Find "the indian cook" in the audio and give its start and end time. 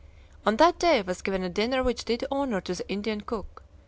2.73-3.61